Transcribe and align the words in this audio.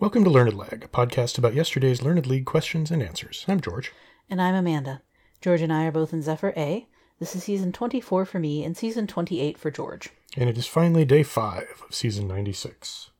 Welcome 0.00 0.22
to 0.22 0.30
Learned 0.30 0.56
Lag, 0.56 0.84
a 0.84 0.86
podcast 0.86 1.38
about 1.38 1.54
yesterday's 1.54 2.02
Learned 2.02 2.24
League 2.24 2.46
questions 2.46 2.92
and 2.92 3.02
answers. 3.02 3.44
I'm 3.48 3.60
George. 3.60 3.90
And 4.30 4.40
I'm 4.40 4.54
Amanda. 4.54 5.02
George 5.40 5.60
and 5.60 5.72
I 5.72 5.86
are 5.86 5.90
both 5.90 6.12
in 6.12 6.22
Zephyr 6.22 6.54
A. 6.56 6.86
This 7.18 7.34
is 7.34 7.42
season 7.42 7.72
24 7.72 8.24
for 8.24 8.38
me 8.38 8.62
and 8.62 8.76
season 8.76 9.08
28 9.08 9.58
for 9.58 9.72
George. 9.72 10.10
And 10.36 10.48
it 10.48 10.56
is 10.56 10.68
finally 10.68 11.04
day 11.04 11.24
five 11.24 11.82
of 11.84 11.92
season 11.96 12.28
96, 12.28 13.10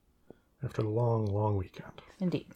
after 0.63 0.83
the 0.83 0.89
long, 0.89 1.27
long 1.27 1.57
weekend. 1.57 2.01
Indeed. 2.21 2.47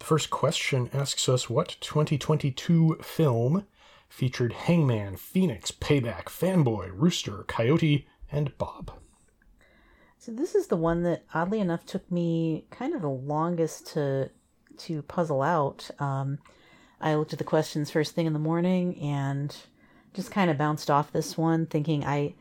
The 0.00 0.04
first 0.04 0.28
question 0.28 0.90
asks 0.92 1.28
us 1.28 1.48
what 1.48 1.76
2022 1.80 2.98
film 3.00 3.64
featured 4.08 4.54
Hangman, 4.54 5.16
Phoenix, 5.18 5.70
Payback, 5.70 6.24
Fanboy, 6.24 6.90
Rooster, 6.92 7.44
Coyote, 7.46 8.08
and 8.32 8.58
Bob? 8.58 8.90
So 10.26 10.32
this 10.32 10.56
is 10.56 10.66
the 10.66 10.76
one 10.76 11.04
that 11.04 11.22
oddly 11.34 11.60
enough 11.60 11.86
took 11.86 12.10
me 12.10 12.64
kind 12.72 12.94
of 12.94 13.02
the 13.02 13.08
longest 13.08 13.86
to 13.92 14.30
to 14.78 15.02
puzzle 15.02 15.40
out. 15.40 15.88
Um, 16.00 16.40
I 17.00 17.14
looked 17.14 17.32
at 17.32 17.38
the 17.38 17.44
questions 17.44 17.92
first 17.92 18.12
thing 18.16 18.26
in 18.26 18.32
the 18.32 18.40
morning 18.40 18.98
and 19.00 19.56
just 20.14 20.32
kind 20.32 20.50
of 20.50 20.58
bounced 20.58 20.90
off 20.90 21.12
this 21.12 21.38
one, 21.38 21.66
thinking 21.66 22.04
I 22.04 22.34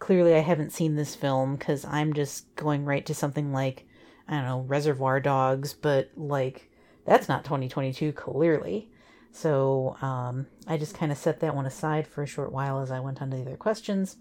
clearly 0.00 0.34
I 0.34 0.40
haven't 0.40 0.72
seen 0.72 0.96
this 0.96 1.14
film 1.14 1.54
because 1.54 1.84
I'm 1.84 2.12
just 2.12 2.52
going 2.56 2.84
right 2.84 3.06
to 3.06 3.14
something 3.14 3.52
like 3.52 3.86
I 4.26 4.32
don't 4.32 4.44
know 4.44 4.60
Reservoir 4.62 5.20
Dogs, 5.20 5.74
but 5.74 6.10
like 6.16 6.68
that's 7.04 7.28
not 7.28 7.44
2022 7.44 8.14
clearly. 8.14 8.90
So 9.30 9.96
um, 10.02 10.48
I 10.66 10.76
just 10.76 10.98
kind 10.98 11.12
of 11.12 11.18
set 11.18 11.38
that 11.38 11.54
one 11.54 11.66
aside 11.66 12.08
for 12.08 12.24
a 12.24 12.26
short 12.26 12.50
while 12.50 12.80
as 12.80 12.90
I 12.90 12.98
went 12.98 13.22
on 13.22 13.30
to 13.30 13.36
the 13.36 13.42
other 13.42 13.56
questions. 13.56 14.16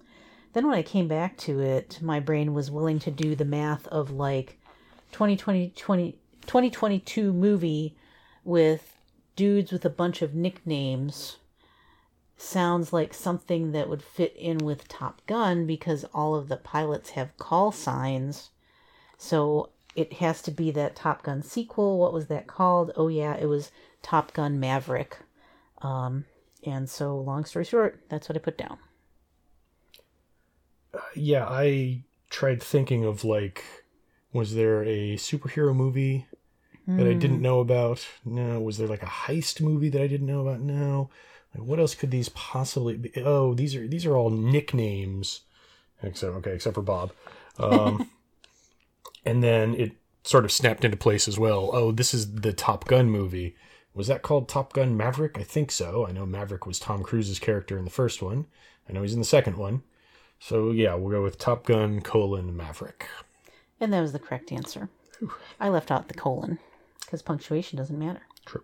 Then 0.54 0.68
when 0.68 0.78
I 0.78 0.84
came 0.84 1.08
back 1.08 1.38
to 1.40 1.60
it, 1.60 2.00
my 2.02 2.20
brain 2.20 2.54
was 2.54 2.72
willing 2.72 3.00
to 3.00 3.12
do 3.12 3.36
the 3.36 3.46
math 3.46 3.88
of 3.88 4.12
like 4.12 4.58
2020, 5.12 5.74
20, 5.76 6.12
2022 6.42 7.34
movie 7.34 7.96
with 8.44 8.98
dudes 9.36 9.72
with 9.72 9.86
a 9.86 9.90
bunch 9.90 10.22
of 10.22 10.34
nicknames 10.34 11.38
sounds 12.38 12.94
like 12.94 13.14
something 13.14 13.72
that 13.72 13.90
would 13.90 14.04
fit 14.04 14.36
in 14.38 14.60
with 14.60 14.88
Top 14.88 15.22
Gun 15.26 15.66
because 15.66 16.06
all 16.14 16.36
of 16.36 16.48
the 16.48 16.58
pilots 16.58 17.12
have 17.12 17.38
call 17.38 17.72
signs. 17.72 18.52
So 19.18 19.70
it 19.96 20.14
has 20.14 20.42
to 20.44 20.52
be 20.52 20.70
that 20.72 20.96
Top 20.96 21.24
Gun 21.24 21.42
sequel. 21.42 21.98
What 21.98 22.14
was 22.14 22.28
that 22.28 22.48
called? 22.48 22.92
Oh, 22.96 23.08
yeah, 23.08 23.36
it 23.36 23.48
was 23.48 23.72
Top 24.04 24.34
Gun 24.34 24.60
Maverick. 24.60 25.18
Um, 25.82 26.26
and 26.64 26.90
so, 26.90 27.18
long 27.18 27.46
story 27.46 27.66
short, 27.66 28.00
that's 28.10 28.30
what 28.30 28.36
I 28.36 28.40
put 28.40 28.58
down 28.58 28.78
yeah, 31.16 31.46
I 31.48 32.04
tried 32.30 32.62
thinking 32.62 33.06
of 33.06 33.24
like, 33.24 33.64
was 34.34 34.56
there 34.56 34.84
a 34.84 35.16
superhero 35.16 35.76
movie 35.76 36.28
that 36.88 37.06
I 37.06 37.14
didn't 37.14 37.42
know 37.42 37.60
about? 37.60 38.08
No. 38.24 38.62
Was 38.62 38.78
there 38.78 38.88
like 38.88 39.04
a 39.04 39.08
heist 39.08 39.60
movie 39.62 39.90
that 39.90 40.02
I 40.02 40.08
didn't 40.08 40.28
know 40.28 40.48
about? 40.48 40.62
No. 40.62 41.10
Like, 41.54 41.68
what 41.68 41.80
else 41.80 41.96
could 41.96 42.12
these 42.12 42.30
possibly 42.30 42.98
be? 42.98 43.12
Oh, 43.18 43.54
these 43.54 43.76
are 43.76 43.88
these 43.88 44.06
are 44.06 44.16
all 44.16 44.30
nicknames, 44.30 45.42
except 46.02 46.34
okay, 46.38 46.54
except 46.54 46.76
for 46.76 46.82
Bob. 46.82 47.12
Um, 47.60 48.10
and 49.26 49.44
then 49.44 49.76
it 49.76 49.94
sort 50.24 50.46
of 50.46 50.52
snapped 50.52 50.86
into 50.86 50.98
place 50.98 51.28
as 51.28 51.38
well. 51.38 51.70
Oh, 51.74 51.92
this 51.92 52.14
is 52.14 52.36
the 52.36 52.54
Top 52.54 52.86
Gun 52.86 53.10
movie. 53.10 53.56
Was 53.94 54.08
that 54.08 54.22
called 54.22 54.48
Top 54.48 54.74
Gun 54.74 54.96
Maverick? 54.96 55.38
I 55.38 55.44
think 55.44 55.72
so. 55.72 56.06
I 56.06 56.12
know 56.12 56.26
Maverick 56.26 56.66
was 56.66 56.80
Tom 56.80 57.04
Cruise's 57.04 57.40
character 57.40 57.78
in 57.78 57.86
the 57.86 57.92
first 57.92 58.22
one. 58.22 58.46
I 58.88 58.94
know 58.94 59.02
he's 59.02 59.14
in 59.14 59.20
the 59.20 59.26
second 59.26 59.58
one. 59.58 59.84
So 60.40 60.72
yeah, 60.72 60.94
we'll 60.96 61.12
go 61.12 61.24
with 61.24 61.38
Top 61.38 61.66
Gun 61.66 62.02
colon 62.02 62.56
Maverick. 62.56 63.08
And 63.80 63.94
that 63.94 64.02
was 64.02 64.14
the 64.14 64.20
correct 64.20 64.52
answer. 64.52 64.90
I 65.60 65.70
left 65.70 65.92
out 65.92 66.08
the 66.08 66.14
colon 66.14 66.60
because 67.02 67.22
punctuation 67.22 67.78
doesn't 67.78 67.98
matter. 67.98 68.22
True. 68.46 68.64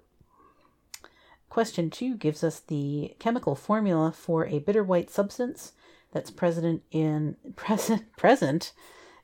Question 1.49 1.89
two 1.89 2.16
gives 2.16 2.44
us 2.44 2.59
the 2.59 3.16
chemical 3.19 3.55
formula 3.55 4.11
for 4.11 4.45
a 4.47 4.59
bitter 4.59 4.83
white 4.83 5.09
substance 5.09 5.73
that's 6.12 6.31
present 6.31 6.83
in 6.91 7.35
present 7.56 8.16
present 8.16 8.73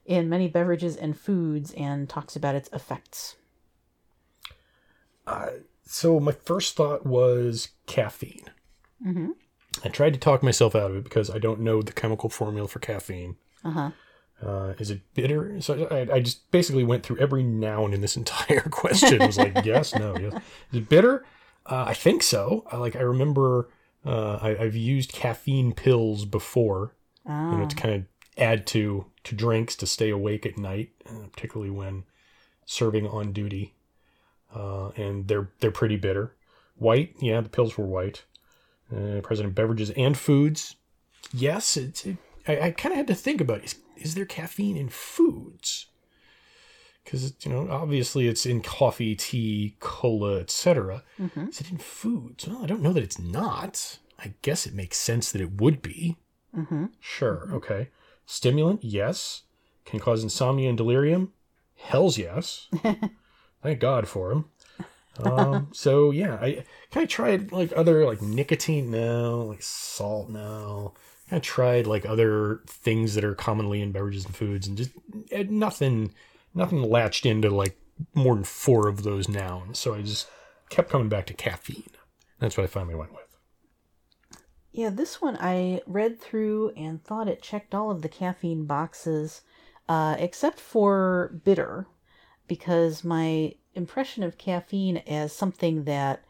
in 0.06 0.28
many 0.28 0.48
beverages 0.48 0.96
and 0.96 1.18
foods 1.18 1.72
and 1.74 2.10
talks 2.10 2.36
about 2.36 2.56
its 2.56 2.70
effects. 2.74 3.36
Uh, 5.28 5.50
so 5.86 6.20
my 6.20 6.32
first 6.32 6.76
thought 6.76 7.06
was 7.06 7.70
caffeine. 7.86 8.50
Mm-hmm. 9.06 9.32
I 9.84 9.90
tried 9.90 10.14
to 10.14 10.20
talk 10.20 10.44
myself 10.44 10.76
out 10.76 10.92
of 10.92 10.98
it 10.98 11.04
because 11.04 11.30
I 11.30 11.40
don't 11.40 11.62
know 11.62 11.82
the 11.82 11.92
chemical 11.92 12.30
formula 12.30 12.68
for 12.68 12.80
caffeine. 12.80 13.38
Uh-huh. 13.64 13.92
Uh, 14.46 14.74
is 14.80 14.90
it 14.90 15.02
bitter? 15.14 15.60
So 15.62 15.88
I, 15.92 16.16
I, 16.16 16.20
just 16.22 16.50
basically 16.50 16.86
went 16.86 17.04
through 17.04 17.18
every 17.18 17.44
noun 17.44 17.94
in 17.94 18.02
this 18.02 18.16
entire 18.22 18.62
question. 18.62 19.22
It 19.22 19.26
was 19.26 19.38
like 19.38 19.66
yes, 19.66 19.94
no, 19.94 20.18
yes. 20.18 20.34
Is 20.72 20.80
it 20.80 20.90
bitter? 20.90 21.26
Uh, 21.66 21.86
I 21.88 21.94
think 21.94 22.24
so. 22.24 22.66
I, 22.72 22.78
like 22.78 22.96
I 22.96 23.02
remember 23.02 23.70
uh, 24.06 24.40
I, 24.42 24.64
have 24.64 24.76
used 24.76 25.12
caffeine 25.12 25.74
pills 25.74 26.26
before, 26.26 26.96
you 27.28 27.34
know, 27.34 27.68
to 27.68 27.76
kind 27.76 27.96
of 27.96 28.04
add 28.38 28.66
to 28.68 29.06
to 29.26 29.36
drinks 29.36 29.76
to 29.76 29.86
stay 29.86 30.10
awake 30.10 30.46
at 30.46 30.58
night, 30.58 30.92
uh, 31.06 31.28
particularly 31.32 31.72
when 31.72 32.06
serving 32.66 33.08
on 33.08 33.34
duty. 33.34 33.76
Uh, 34.56 34.90
and 34.96 35.28
they're 35.28 35.50
they're 35.60 35.70
pretty 35.70 35.98
bitter. 35.98 36.36
White, 36.76 37.16
yeah, 37.20 37.42
the 37.42 37.50
pills 37.50 37.78
were 37.78 37.86
white. 37.86 38.24
Uh, 38.96 39.22
President 39.22 39.56
Beverages 39.56 39.92
and 39.92 40.18
Foods. 40.18 40.76
Yes, 41.34 41.78
it's. 41.78 42.06
It, 42.06 42.18
I, 42.48 42.60
I 42.60 42.72
kind 42.72 42.94
of 42.94 42.98
had 42.98 43.08
to 43.08 43.16
think 43.16 43.42
about 43.42 43.64
is 43.64 43.76
is 43.98 44.16
there 44.16 44.26
caffeine 44.26 44.78
in 44.78 44.90
foods? 44.90 45.88
Because 47.04 47.34
you 47.44 47.52
know, 47.52 47.68
obviously, 47.70 48.28
it's 48.28 48.46
in 48.46 48.62
coffee, 48.62 49.16
tea, 49.16 49.76
cola, 49.80 50.40
etc. 50.40 51.04
Mm-hmm. 51.20 51.48
Is 51.48 51.62
it 51.62 51.72
in 51.72 51.78
foods? 51.78 52.48
Well, 52.48 52.64
I 52.64 52.68
don't 52.68 52.82
know 52.82 52.94
that 52.94 53.04
it's 53.04 53.20
not. 53.20 54.00
I 54.18 54.34
guess 54.42 54.66
it 54.66 54.74
makes 54.74 54.98
sense 54.98 55.32
that 55.32 55.42
it 55.42 55.62
would 55.62 55.82
be. 55.82 56.18
Mm-hmm. 56.56 56.86
Sure. 57.00 57.44
Mm-hmm. 57.46 57.56
Okay. 57.56 57.90
Stimulant, 58.26 58.84
yes. 58.84 59.44
Can 59.86 60.00
cause 60.00 60.24
insomnia 60.24 60.70
and 60.70 60.78
delirium. 60.78 61.34
Hell's 61.76 62.18
yes. 62.18 62.68
Thank 63.64 63.80
God 63.80 64.08
for 64.08 64.32
him 64.32 64.46
um, 65.24 65.70
so 65.74 66.12
yeah, 66.12 66.36
I 66.36 66.64
kind 66.92 67.04
of 67.04 67.10
tried 67.10 67.52
like 67.52 67.72
other 67.76 68.06
like 68.06 68.22
nicotine 68.22 68.92
no, 68.92 69.46
like 69.46 69.62
salt 69.62 70.30
no. 70.30 70.94
I 71.32 71.40
tried 71.40 71.86
like 71.86 72.06
other 72.06 72.62
things 72.66 73.14
that 73.16 73.24
are 73.24 73.36
commonly 73.36 73.82
in 73.82 73.92
beverages 73.92 74.26
and 74.26 74.36
foods, 74.36 74.68
and 74.68 74.78
just 74.78 74.92
nothing, 75.50 76.12
nothing 76.56 76.82
latched 76.82 77.26
into 77.26 77.50
like 77.50 77.78
more 78.16 78.34
than 78.34 78.44
four 78.44 78.88
of 78.88 79.04
those 79.04 79.30
nouns. 79.30 79.78
So 79.78 79.94
I 79.94 80.02
just 80.02 80.28
kept 80.70 80.90
coming 80.90 81.10
back 81.10 81.28
to 81.28 81.34
caffeine. 81.34 81.92
That's 82.40 82.58
what 82.58 82.64
I 82.64 82.68
finally 82.68 82.96
went 82.96 83.12
with. 83.12 83.30
Yeah, 84.72 84.90
this 84.90 85.22
one 85.22 85.38
I 85.40 85.82
read 85.86 86.22
through 86.22 86.70
and 86.78 87.04
thought 87.04 87.28
it 87.28 87.42
checked 87.42 87.76
all 87.76 87.92
of 87.92 88.02
the 88.02 88.10
caffeine 88.10 88.66
boxes, 88.66 89.42
uh, 89.88 90.16
except 90.20 90.60
for 90.60 91.40
bitter, 91.44 91.88
because 92.48 93.04
my 93.04 93.56
impression 93.76 94.24
of 94.24 94.38
caffeine 94.38 94.98
as 95.08 95.34
something 95.34 95.84
that 95.86 96.24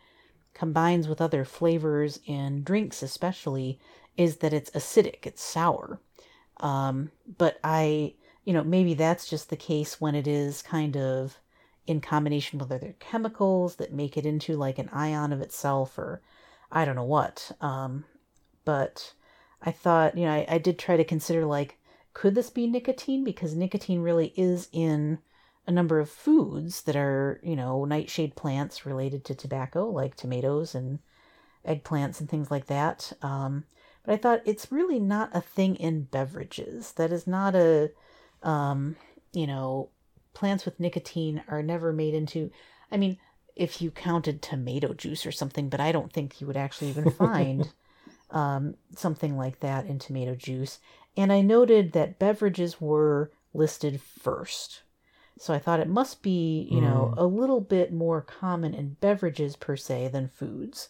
combines 0.54 1.08
with 1.08 1.22
other 1.22 1.46
flavors 1.46 2.20
in 2.26 2.64
drinks, 2.64 3.02
especially, 3.02 3.80
is 4.18 4.38
that 4.38 4.54
it's 4.54 4.72
acidic, 4.72 5.26
it's 5.26 5.44
sour. 5.44 6.00
Um, 6.58 7.12
but 7.38 7.60
I, 7.64 8.14
you 8.44 8.54
know, 8.54 8.64
maybe 8.64 8.94
that's 8.94 9.30
just 9.30 9.50
the 9.50 9.56
case 9.56 10.02
when 10.02 10.16
it 10.16 10.28
is 10.28 10.62
kind 10.62 10.98
of 10.98 11.38
in 11.88 12.02
combination 12.02 12.60
with 12.60 12.72
other 12.72 12.96
chemicals 13.00 13.76
that 13.78 13.94
make 13.94 14.18
it 14.18 14.26
into 14.26 14.56
like 14.56 14.78
an 14.78 14.90
ion 14.90 15.32
of 15.32 15.42
itself, 15.42 15.98
or 15.98 16.22
I 16.72 16.86
don't 16.86 16.96
know 16.96 17.04
what. 17.04 17.52
Um, 17.62 18.06
but 18.66 19.14
I 19.62 19.72
thought, 19.72 20.18
you 20.18 20.26
know, 20.26 20.34
I, 20.34 20.46
I 20.50 20.58
did 20.58 20.78
try 20.78 20.98
to 20.98 21.04
consider 21.04 21.46
like, 21.46 21.78
could 22.14 22.36
this 22.36 22.50
be 22.50 22.68
nicotine? 22.68 23.24
Because 23.24 23.56
nicotine 23.56 24.02
really 24.02 24.34
is 24.36 24.68
in 24.72 25.20
a 25.70 25.72
number 25.72 26.00
of 26.00 26.10
foods 26.10 26.82
that 26.82 26.96
are, 26.96 27.40
you 27.44 27.56
know, 27.56 27.86
nightshade 27.86 28.36
plants 28.36 28.88
related 28.88 29.24
to 29.24 29.36
tobacco, 29.36 29.88
like 29.88 30.16
tomatoes 30.16 30.74
and 30.74 30.98
eggplants 31.64 32.20
and 32.20 32.28
things 32.28 32.50
like 32.50 32.66
that. 32.66 33.14
Um, 33.22 33.66
but 34.04 34.14
I 34.14 34.18
thought 34.18 34.42
it's 34.48 34.72
really 34.72 35.00
not 35.00 35.30
a 35.32 35.42
thing 35.42 35.76
in 35.76 36.06
beverages. 36.06 36.94
That 36.94 37.12
is 37.12 37.28
not 37.28 37.54
a, 37.54 37.92
um, 38.42 38.96
you 39.32 39.46
know, 39.46 39.90
plants 40.34 40.66
with 40.66 40.80
nicotine 40.80 41.44
are 41.48 41.62
never 41.62 41.94
made 41.94 42.16
into. 42.16 42.50
I 42.92 42.98
mean, 42.98 43.20
if 43.56 43.80
you 43.80 43.92
counted 43.92 44.42
tomato 44.42 44.96
juice 44.96 45.24
or 45.24 45.32
something, 45.32 45.70
but 45.70 45.80
I 45.80 45.92
don't 45.92 46.12
think 46.12 46.42
you 46.42 46.48
would 46.48 46.58
actually 46.58 46.90
even 46.90 47.12
find 47.12 47.72
um, 48.32 48.74
something 48.96 49.38
like 49.38 49.60
that 49.60 49.86
in 49.86 50.00
tomato 50.00 50.34
juice. 50.34 50.80
And 51.16 51.32
I 51.32 51.42
noted 51.42 51.92
that 51.92 52.18
beverages 52.18 52.82
were 52.82 53.30
listed 53.54 54.02
first. 54.02 54.82
So 55.40 55.54
I 55.54 55.60
thought 55.60 55.80
it 55.80 55.88
must 55.88 56.22
be, 56.22 56.68
you 56.70 56.82
know, 56.82 57.14
mm. 57.16 57.22
a 57.22 57.24
little 57.24 57.62
bit 57.62 57.94
more 57.94 58.22
common 58.22 58.74
in 58.74 58.98
beverages 59.00 59.56
per 59.56 59.78
se 59.78 60.10
than 60.10 60.28
foods. 60.28 60.90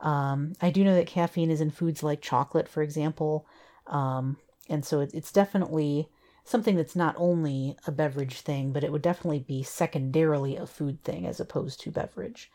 Um, 0.00 0.52
I 0.60 0.70
do 0.70 0.84
know 0.84 0.94
that 0.94 1.08
caffeine 1.08 1.50
is 1.50 1.60
in 1.60 1.72
foods 1.72 2.04
like 2.04 2.22
chocolate, 2.22 2.68
for 2.68 2.84
example. 2.84 3.46
Um, 3.88 4.36
and 4.68 4.84
so 4.84 5.00
it, 5.00 5.10
it's 5.12 5.32
definitely 5.32 6.08
something 6.44 6.76
that's 6.76 6.94
not 6.94 7.16
only 7.18 7.76
a 7.84 7.90
beverage 7.90 8.40
thing, 8.40 8.72
but 8.72 8.84
it 8.84 8.92
would 8.92 9.02
definitely 9.02 9.40
be 9.40 9.64
secondarily 9.64 10.56
a 10.56 10.66
food 10.66 11.02
thing 11.02 11.26
as 11.26 11.40
opposed 11.40 11.80
to 11.80 11.90
beverage. 11.90 12.48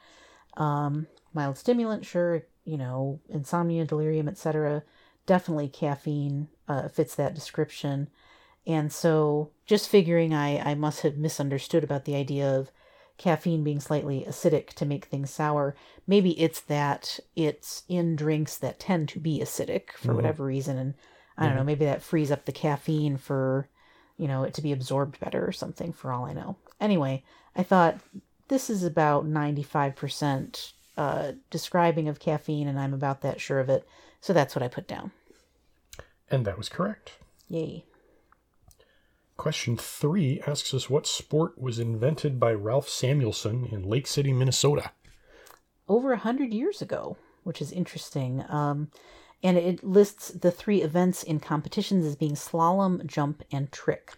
Um, 0.56 1.08
mild 1.34 1.58
stimulant, 1.58 2.06
sure, 2.06 2.44
you 2.64 2.78
know, 2.78 3.20
insomnia, 3.28 3.84
delirium, 3.84 4.30
etc. 4.30 4.84
Definitely 5.26 5.68
caffeine 5.68 6.48
uh, 6.70 6.88
fits 6.88 7.14
that 7.16 7.36
description. 7.36 8.08
And 8.68 8.92
so 8.92 9.52
just 9.66 9.90
figuring 9.90 10.34
I, 10.34 10.72
I 10.72 10.76
must 10.76 11.02
have 11.02 11.18
misunderstood 11.18 11.84
about 11.84 12.06
the 12.06 12.16
idea 12.16 12.50
of 12.58 12.72
caffeine 13.18 13.64
being 13.64 13.80
slightly 13.80 14.26
acidic 14.28 14.70
to 14.74 14.86
make 14.86 15.06
things 15.06 15.30
sour. 15.30 15.76
Maybe 16.08 16.32
it's 16.40 16.62
that 16.62 17.20
it's 17.36 17.84
in 17.88 18.16
drinks 18.16 18.58
that 18.58 18.80
tend 18.80 19.08
to 19.10 19.20
be 19.20 19.40
acidic 19.40 19.92
for 19.92 20.12
Mhm. 20.12 20.16
whatever 20.16 20.44
reason. 20.46 20.78
And 20.78 20.94
I 21.38 21.46
don't 21.48 21.56
know, 21.56 21.64
maybe 21.64 21.86
that 21.86 22.02
frees 22.02 22.32
up 22.32 22.46
the 22.46 22.52
caffeine 22.52 23.18
for, 23.18 23.68
you 24.18 24.28
know, 24.28 24.44
it 24.44 24.54
to 24.56 24.62
be 24.62 24.72
absorbed 24.72 25.20
better 25.20 25.46
or 25.48 25.52
something 25.52 25.94
for 25.94 26.12
all 26.12 26.26
I 26.26 26.34
know. 26.34 26.58
Anyway, 26.80 27.24
I 27.56 27.64
thought 27.64 28.00
this 28.48 28.70
is 28.70 28.84
about 28.84 29.26
95% 29.26 30.74
uh, 30.98 31.34
describing 31.50 32.08
of 32.08 32.20
caffeine, 32.20 32.68
and 32.68 32.80
I'm 32.80 32.94
about 32.94 33.22
that 33.22 33.42
sure 33.42 33.60
of 33.60 33.70
it. 33.70 33.86
So 34.22 34.32
that's 34.34 34.56
what 34.56 34.64
I 34.64 34.68
put 34.70 34.88
down. 34.88 35.12
And 36.32 36.46
that 36.46 36.58
was 36.58 36.70
correct. 36.70 37.14
Yay. 37.50 37.86
Question 39.38 39.78
three 39.78 40.42
asks 40.48 40.74
us 40.74 40.90
what 40.90 41.06
sport 41.06 41.60
was 41.60 41.80
invented 41.80 42.40
by 42.40 42.54
Ralph 42.54 42.90
Samuelson 42.90 43.66
in 43.66 43.84
Lake 43.84 44.08
City, 44.08 44.34
Minnesota? 44.34 44.92
over 45.88 46.14
a 46.14 46.18
hundred 46.18 46.54
years 46.54 46.82
ago, 46.82 47.18
which 47.44 47.62
is 47.62 47.72
interesting. 47.72 48.44
Um, 48.50 48.90
and 49.44 49.58
it 49.58 49.84
lists 49.84 50.30
the 50.30 50.52
three 50.52 50.82
events 50.82 51.22
in 51.22 51.40
competitions 51.40 52.06
as 52.06 52.16
being 52.16 52.34
slalom, 52.34 53.06
jump, 53.06 53.44
and 53.52 53.72
trick. 53.72 54.14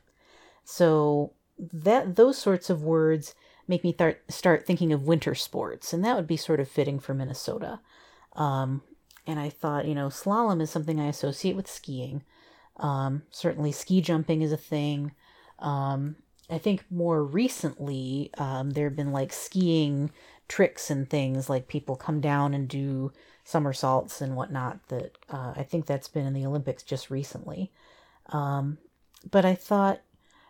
So 0.63 1.33
that 1.57 2.15
those 2.15 2.37
sorts 2.37 2.69
of 2.69 2.83
words 2.83 3.35
make 3.67 3.83
me 3.83 3.91
th- 3.91 4.19
start 4.29 4.65
thinking 4.65 4.93
of 4.93 5.03
winter 5.03 5.35
sports, 5.35 5.91
and 5.91 6.05
that 6.05 6.15
would 6.15 6.27
be 6.27 6.37
sort 6.37 6.59
of 6.59 6.69
fitting 6.69 6.99
for 6.99 7.13
Minnesota. 7.13 7.79
Um, 8.33 8.83
and 9.25 9.39
I 9.39 9.49
thought, 9.49 9.87
you 9.87 9.95
know, 9.95 10.07
slalom 10.07 10.61
is 10.61 10.69
something 10.69 10.99
I 10.99 11.07
associate 11.07 11.55
with 11.55 11.69
skiing. 11.69 12.23
Um, 12.77 13.23
certainly, 13.31 13.71
ski 13.71 14.01
jumping 14.01 14.41
is 14.41 14.51
a 14.51 14.57
thing. 14.57 15.11
Um, 15.59 16.17
I 16.49 16.57
think 16.57 16.85
more 16.89 17.23
recently, 17.23 18.31
um, 18.37 18.71
there 18.71 18.85
have 18.85 18.95
been 18.95 19.11
like 19.11 19.33
skiing 19.33 20.11
tricks 20.47 20.89
and 20.89 21.09
things, 21.09 21.49
like 21.49 21.67
people 21.67 21.95
come 21.95 22.21
down 22.21 22.53
and 22.53 22.67
do 22.67 23.11
somersaults 23.43 24.21
and 24.21 24.35
whatnot. 24.35 24.87
That 24.87 25.17
uh, 25.29 25.53
I 25.55 25.63
think 25.63 25.85
that's 25.85 26.07
been 26.07 26.25
in 26.25 26.33
the 26.33 26.45
Olympics 26.45 26.83
just 26.83 27.09
recently. 27.09 27.71
Um, 28.27 28.77
but 29.29 29.45
I 29.45 29.55
thought, 29.55 30.01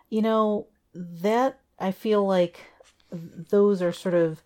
you 0.10 0.22
know, 0.22 0.68
that 0.94 1.60
I 1.80 1.92
feel 1.92 2.26
like 2.26 2.60
those 3.12 3.82
are 3.82 3.94
sort 3.94 4.16
of 4.16 4.44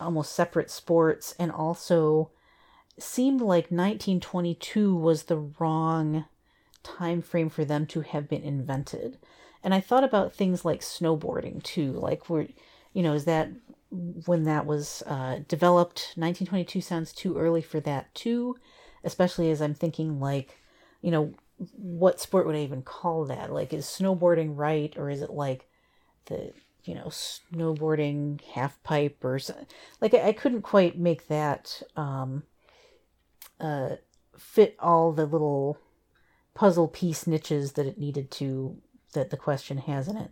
almost 0.00 0.32
separate 0.32 0.70
sports, 0.70 1.34
and 1.38 1.50
also 1.52 2.30
seemed 2.98 3.40
like 3.40 3.70
1922 3.70 4.94
was 4.94 5.24
the 5.24 5.38
wrong 5.58 6.24
time 6.84 7.20
frame 7.20 7.48
for 7.48 7.64
them 7.64 7.86
to 7.86 8.02
have 8.02 8.28
been 8.28 8.42
invented. 8.42 9.18
And 9.64 9.74
I 9.74 9.80
thought 9.80 10.04
about 10.04 10.34
things 10.34 10.64
like 10.64 10.80
snowboarding 10.80 11.62
too, 11.62 11.92
like 11.92 12.30
where, 12.30 12.46
you 12.92 13.02
know, 13.02 13.14
is 13.14 13.24
that 13.24 13.50
when 13.90 14.44
that 14.44 14.66
was 14.66 15.02
uh, 15.06 15.40
developed? 15.48 16.12
1922 16.16 16.80
sounds 16.80 17.12
too 17.12 17.36
early 17.36 17.62
for 17.62 17.80
that 17.80 18.14
too, 18.14 18.56
especially 19.02 19.50
as 19.50 19.62
I'm 19.62 19.74
thinking 19.74 20.20
like, 20.20 20.58
you 21.00 21.10
know, 21.10 21.34
what 21.58 22.20
sport 22.20 22.46
would 22.46 22.56
I 22.56 22.60
even 22.60 22.82
call 22.82 23.24
that? 23.26 23.52
Like, 23.52 23.72
is 23.72 23.86
snowboarding 23.86 24.52
right, 24.54 24.94
or 24.96 25.08
is 25.08 25.22
it 25.22 25.30
like 25.30 25.68
the 26.26 26.52
you 26.84 26.94
know 26.94 27.06
snowboarding 27.06 28.40
half 28.42 28.82
pipe 28.82 29.24
or 29.24 29.38
so, 29.38 29.54
like 30.00 30.14
I, 30.14 30.28
I 30.28 30.32
couldn't 30.32 30.62
quite 30.62 30.98
make 30.98 31.28
that 31.28 31.82
um, 31.96 32.42
uh, 33.60 33.96
fit 34.36 34.76
all 34.78 35.12
the 35.12 35.26
little 35.26 35.78
puzzle 36.54 36.88
piece 36.88 37.26
niches 37.26 37.72
that 37.72 37.86
it 37.86 37.98
needed 37.98 38.30
to 38.30 38.76
that 39.12 39.30
the 39.30 39.36
question 39.36 39.78
has 39.78 40.08
in 40.08 40.16
it. 40.16 40.30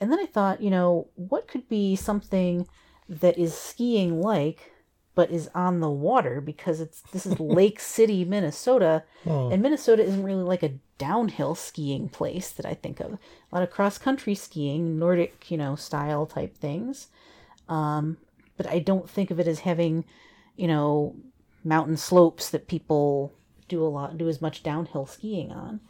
And 0.00 0.10
then 0.10 0.18
I 0.18 0.26
thought, 0.26 0.62
you 0.62 0.70
know, 0.70 1.08
what 1.14 1.48
could 1.48 1.68
be 1.68 1.94
something 1.96 2.66
that 3.08 3.38
is 3.38 3.54
skiing 3.54 4.20
like 4.20 4.72
but 5.14 5.30
is 5.30 5.50
on 5.54 5.80
the 5.80 5.90
water 5.90 6.40
because 6.40 6.80
it's 6.80 7.02
this 7.12 7.26
is 7.26 7.38
Lake 7.40 7.80
City, 7.80 8.24
Minnesota, 8.24 9.02
Oh, 9.26 9.50
and 9.50 9.60
Minnesota 9.62 10.02
isn't 10.02 10.22
really 10.22 10.42
like 10.42 10.62
a 10.62 10.78
downhill 10.98 11.54
skiing 11.54 12.08
place 12.08 12.50
that 12.52 12.64
I 12.64 12.74
think 12.74 13.00
of. 13.00 13.12
A 13.12 13.18
lot 13.52 13.62
of 13.62 13.70
cross 13.70 13.98
country 13.98 14.34
skiing, 14.34 14.98
Nordic, 14.98 15.50
you 15.50 15.56
know, 15.56 15.74
style 15.74 16.26
type 16.26 16.56
things. 16.56 17.08
Um, 17.68 18.18
but 18.56 18.66
I 18.66 18.78
don't 18.78 19.10
think 19.10 19.30
of 19.30 19.40
it 19.40 19.48
as 19.48 19.60
having, 19.60 20.04
you 20.56 20.68
know, 20.68 21.16
mountain 21.64 21.96
slopes 21.96 22.50
that 22.50 22.68
people 22.68 23.32
do 23.70 23.82
a 23.82 23.88
lot 23.88 24.18
do 24.18 24.28
as 24.28 24.42
much 24.42 24.62
downhill 24.62 25.06
skiing 25.06 25.50
on. 25.52 25.80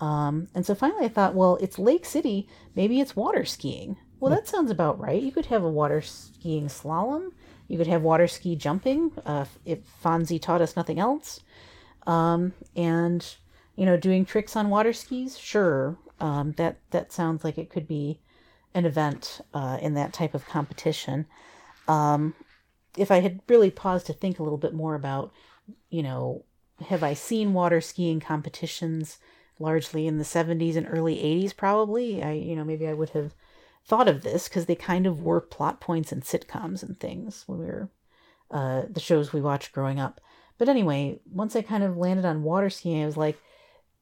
Um, 0.00 0.48
and 0.54 0.64
so 0.64 0.74
finally 0.74 1.06
I 1.06 1.08
thought, 1.08 1.34
well, 1.34 1.56
it's 1.60 1.78
Lake 1.78 2.04
City, 2.04 2.48
maybe 2.76 3.00
it's 3.00 3.16
water 3.16 3.44
skiing. 3.44 3.96
Well, 4.20 4.30
that 4.32 4.48
sounds 4.48 4.70
about 4.70 4.98
right. 4.98 5.20
You 5.20 5.32
could 5.32 5.46
have 5.46 5.64
a 5.64 5.68
water 5.68 6.00
skiing 6.00 6.68
slalom. 6.68 7.32
You 7.68 7.76
could 7.76 7.86
have 7.88 8.02
water 8.02 8.26
ski 8.26 8.56
jumping 8.56 9.12
uh, 9.26 9.44
if 9.64 9.80
Fonzie 10.02 10.40
taught 10.40 10.62
us 10.62 10.76
nothing 10.76 10.98
else. 10.98 11.40
Um, 12.06 12.52
and 12.76 13.36
you 13.76 13.86
know, 13.86 13.96
doing 13.96 14.24
tricks 14.24 14.56
on 14.56 14.70
water 14.70 14.92
skis, 14.92 15.36
sure. 15.38 15.98
Um, 16.20 16.52
that 16.52 16.78
that 16.90 17.12
sounds 17.12 17.44
like 17.44 17.58
it 17.58 17.70
could 17.70 17.88
be 17.88 18.20
an 18.72 18.86
event 18.86 19.40
uh, 19.52 19.78
in 19.80 19.94
that 19.94 20.12
type 20.12 20.34
of 20.34 20.46
competition. 20.46 21.26
Um, 21.88 22.34
if 22.96 23.10
I 23.10 23.20
had 23.20 23.40
really 23.48 23.70
paused 23.70 24.06
to 24.06 24.12
think 24.12 24.38
a 24.38 24.42
little 24.42 24.58
bit 24.58 24.74
more 24.74 24.94
about, 24.94 25.32
you 25.90 26.02
know, 26.02 26.44
have 26.86 27.02
I 27.02 27.14
seen 27.14 27.54
water 27.54 27.80
skiing 27.80 28.20
competitions 28.20 29.18
largely 29.58 30.06
in 30.06 30.18
the 30.18 30.24
70s 30.24 30.76
and 30.76 30.86
early 30.90 31.16
80s? 31.16 31.56
Probably. 31.56 32.22
I, 32.22 32.32
you 32.32 32.56
know, 32.56 32.64
maybe 32.64 32.86
I 32.86 32.94
would 32.94 33.10
have 33.10 33.34
thought 33.84 34.08
of 34.08 34.22
this 34.22 34.48
because 34.48 34.66
they 34.66 34.74
kind 34.74 35.06
of 35.06 35.22
were 35.22 35.40
plot 35.40 35.80
points 35.80 36.12
in 36.12 36.22
sitcoms 36.22 36.82
and 36.82 36.98
things 36.98 37.44
when 37.46 37.58
we 37.58 37.66
were 37.66 37.88
uh, 38.50 38.82
the 38.88 39.00
shows 39.00 39.32
we 39.32 39.40
watched 39.40 39.72
growing 39.72 40.00
up. 40.00 40.20
But 40.58 40.68
anyway, 40.68 41.20
once 41.30 41.56
I 41.56 41.62
kind 41.62 41.82
of 41.82 41.96
landed 41.96 42.24
on 42.24 42.42
water 42.42 42.70
skiing, 42.70 43.02
I 43.02 43.06
was 43.06 43.16
like, 43.16 43.38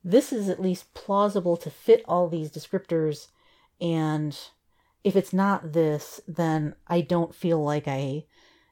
this 0.05 0.33
is 0.33 0.49
at 0.49 0.61
least 0.61 0.93
plausible 0.95 1.57
to 1.59 1.71
fit 1.71 2.05
all 2.07 2.29
these 2.29 2.51
descriptors. 2.51 3.29
And 3.81 4.39
if 5.05 5.17
it's 5.17 5.33
not 5.33 5.73
this, 5.73 6.21
then 6.29 6.75
I 6.87 7.01
don't 7.01 7.35
feel 7.35 7.63
like 7.63 7.89
I, 7.89 8.25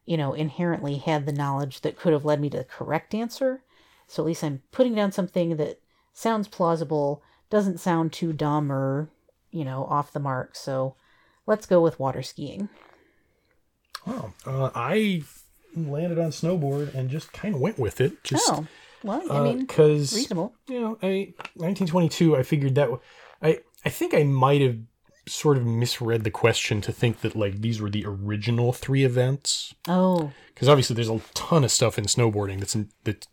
you 0.05 0.17
know, 0.17 0.33
inherently 0.33 0.97
had 0.97 1.27
the 1.27 1.33
knowledge 1.33 1.81
that 1.81 1.97
could 1.97 2.13
have 2.13 2.25
led 2.25 2.41
me 2.41 2.51
to 2.51 2.59
the 2.59 2.65
correct 2.65 3.15
answer. 3.15 3.63
So 4.11 4.25
at 4.25 4.27
least 4.27 4.43
I'm 4.43 4.61
putting 4.73 4.97
down 4.97 5.13
something 5.13 5.57
that 5.59 5.81
sounds 6.13 6.49
plausible, 6.49 7.23
doesn't 7.49 7.79
sound 7.79 8.13
too 8.13 8.33
dumb 8.33 8.73
or, 8.73 9.09
you 9.53 9.65
know, 9.65 9.85
off 9.85 10.13
the 10.13 10.19
mark. 10.19 10.57
So 10.57 10.97
let's 11.47 11.65
go 11.65 11.81
with 11.81 12.01
water 12.01 12.21
skiing. 12.21 12.69
wow. 14.05 14.35
Uh, 14.45 14.71
I 14.75 15.23
landed 15.77 16.19
on 16.19 16.31
snowboard 16.31 16.93
and 16.93 17.09
just 17.09 17.33
kind 17.33 17.55
of 17.55 17.61
went 17.61 17.79
with 17.79 18.01
it. 18.01 18.25
Just 18.25 18.51
oh, 18.51 18.67
well, 19.05 19.23
I 19.31 19.45
mean, 19.45 19.61
because 19.61 20.13
reasonable. 20.13 20.55
you 20.67 20.81
know, 20.81 20.99
I 21.05 21.33
1922. 21.55 22.37
I 22.37 22.43
figured 22.43 22.75
that 22.75 22.89
I, 23.41 23.61
I 23.85 23.91
think 23.91 24.13
I 24.13 24.25
might 24.25 24.61
have 24.61 24.77
sort 25.29 25.57
of 25.57 25.65
misread 25.65 26.25
the 26.25 26.33
question 26.33 26.81
to 26.81 26.91
think 26.91 27.21
that 27.21 27.37
like 27.37 27.61
these 27.61 27.81
were 27.81 27.91
the 27.91 28.05
original 28.05 28.73
three 28.73 29.05
events 29.05 29.73
Oh, 29.87 30.33
because 30.53 30.69
obviously 30.69 30.97
there's 30.97 31.09
a 31.09 31.21
ton 31.35 31.63
of 31.63 31.71
stuff 31.71 31.97
in 31.97 32.07
snowboarding 32.07 32.59
that's 32.59 32.75
in, 32.75 32.91
that 33.05 33.29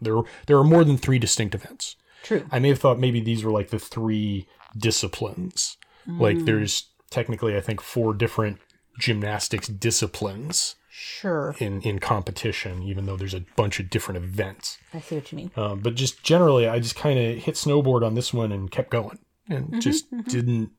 there 0.00 0.16
there 0.46 0.56
are 0.58 0.64
more 0.64 0.84
than 0.84 0.96
three 0.96 1.18
distinct 1.18 1.54
events. 1.54 1.96
true. 2.22 2.44
I 2.50 2.58
may 2.58 2.68
have 2.70 2.78
thought 2.80 2.98
maybe 2.98 3.20
these 3.20 3.44
were 3.44 3.52
like 3.52 3.70
the 3.70 3.78
three 3.78 4.46
disciplines. 4.76 5.76
Like 6.06 6.38
Mm. 6.38 6.46
there's 6.46 6.88
technically 7.10 7.56
I 7.56 7.60
think 7.60 7.80
four 7.80 8.14
different 8.14 8.58
gymnastics 8.98 9.68
disciplines 9.68 10.74
Sure. 10.90 11.54
in 11.58 11.80
in 11.82 11.98
competition, 12.00 12.82
even 12.82 13.06
though 13.06 13.16
there's 13.16 13.34
a 13.34 13.44
bunch 13.56 13.78
of 13.78 13.88
different 13.90 14.16
events. 14.24 14.78
I 14.94 15.00
see 15.00 15.14
what 15.16 15.30
you 15.30 15.36
mean. 15.36 15.50
Um, 15.56 15.80
but 15.80 15.94
just 15.94 16.22
generally, 16.24 16.66
I 16.66 16.80
just 16.80 16.96
kind 16.96 17.18
of 17.18 17.38
hit 17.38 17.54
snowboard 17.54 18.04
on 18.04 18.14
this 18.14 18.32
one 18.34 18.50
and 18.52 18.70
kept 18.70 18.90
going, 18.90 19.18
and 19.48 19.80
just 19.80 20.06
didn't 20.26 20.70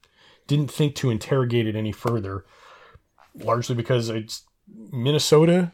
didn't 0.48 0.72
think 0.72 0.96
to 0.96 1.10
interrogate 1.12 1.68
it 1.68 1.76
any 1.76 1.92
further. 1.92 2.44
Largely 3.36 3.76
because 3.76 4.10
it's 4.10 4.44
Minnesota. 4.92 5.72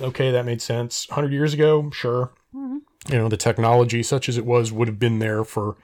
Okay, 0.00 0.30
that 0.30 0.44
made 0.44 0.62
sense. 0.62 1.06
Hundred 1.10 1.32
years 1.32 1.52
ago, 1.54 1.90
sure. 1.92 2.32
Mhm. 2.54 2.78
You 3.10 3.16
know, 3.18 3.28
the 3.28 3.36
technology, 3.36 4.02
such 4.02 4.28
as 4.28 4.36
it 4.36 4.44
was, 4.44 4.70
would 4.72 4.88
have 4.88 4.98
been 4.98 5.18
there 5.18 5.42
for 5.44 5.76